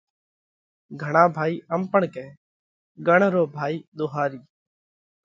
گھڻا 1.01 1.23
ڀائِي 1.35 1.55
ام 1.73 1.81
پڻ 1.91 2.01
ڪئه: 2.13 2.27
ڳڻ 3.05 3.19
رو 3.33 3.43
ڀائِي 3.55 3.75
ۮوهارِي۔ 3.97 4.39